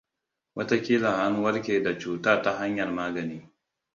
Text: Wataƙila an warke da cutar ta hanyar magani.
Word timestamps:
Wataƙila 0.55 1.23
an 1.25 1.43
warke 1.43 1.83
da 1.83 1.97
cutar 1.99 2.41
ta 2.41 2.51
hanyar 2.57 2.91
magani. 2.91 3.49